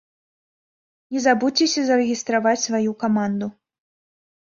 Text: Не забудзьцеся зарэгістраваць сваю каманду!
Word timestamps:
Не 1.11 1.19
забудзьцеся 1.27 1.81
зарэгістраваць 1.91 2.57
сваю 2.67 2.91
каманду! 3.07 3.55